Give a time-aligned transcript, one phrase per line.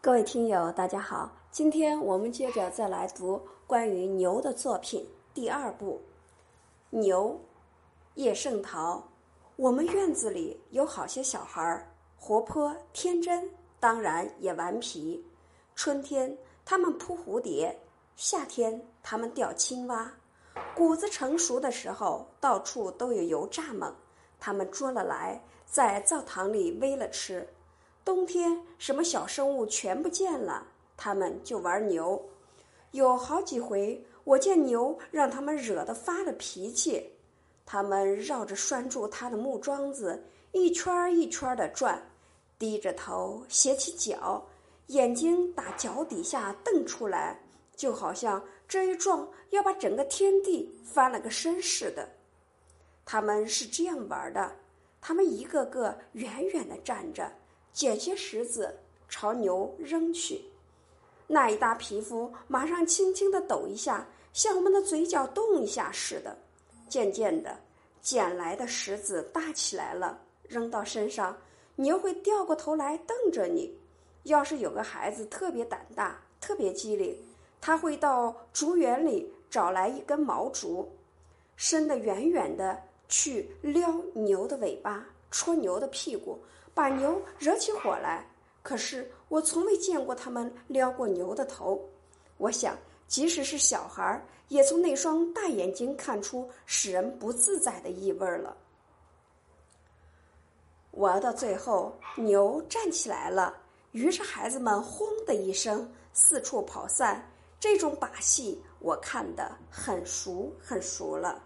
[0.00, 6.00] 各位听友，大家好，今天我们接着再来读关于牛的作品第二部
[6.98, 7.30] 《牛》。
[8.14, 9.02] 叶圣陶，
[9.56, 15.22] 我们院子里有好些小孩儿，活泼天真，当然也顽皮。
[15.74, 17.78] 春天他们扑蝴蝶，
[18.16, 20.10] 夏天他们钓青蛙。
[20.74, 23.92] 谷子成熟的时候，到处都有油炸蜢，
[24.38, 27.46] 他们捉了来，在灶堂里煨了吃。
[28.06, 30.64] 冬天什么小生物全不见了，
[30.96, 32.24] 他们就玩牛。
[32.92, 37.04] 有好几回，我见牛让他们惹得发了脾气，
[37.66, 40.22] 他们绕着拴住它的木桩子
[40.52, 42.00] 一圈一圈的转，
[42.60, 44.46] 低着头，斜起脚，
[44.86, 47.36] 眼睛打脚底下瞪出来，
[47.74, 52.08] 就好像这一撞要把整个天地翻了个身似的。
[53.04, 54.52] 他们是这样玩的：
[55.00, 57.28] 他们一个个远远的站着。
[57.76, 58.74] 捡些石子
[59.06, 60.40] 朝牛扔去，
[61.26, 66.34] 那一大皮肤马上轻轻的抖一下，像我们的嘴角动一下似的。
[66.88, 67.54] 渐渐的，
[68.00, 71.36] 捡来的石子大起来了，扔到身上，
[71.74, 73.76] 牛会掉过头来瞪着你。
[74.22, 77.14] 要是有个孩子特别胆大、特别机灵，
[77.60, 80.90] 他会到竹园里找来一根毛竹，
[81.56, 86.42] 伸得远远的去撩牛的尾巴，戳牛的屁股。
[86.72, 88.30] 把牛惹起火来，
[88.62, 91.82] 可是我从未见过他们撩过牛的头。
[92.36, 92.76] 我想，
[93.08, 98.54] 即使是小孩，也从那双大眼睛看出使人不自在的意味了。
[100.90, 103.56] 玩到最后，牛站起来了，
[103.92, 107.26] 于是孩子们轰的一声四处跑散。
[107.58, 111.34] 这种把戏我看得很熟很熟了。